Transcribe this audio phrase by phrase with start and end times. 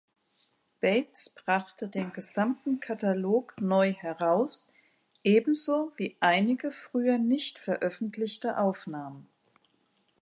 [0.79, 4.67] Bates brachte den gesamten Katalog neu heraus,
[5.23, 9.29] ebenso wie einige früher nicht veröffentlichte Aufnahmen.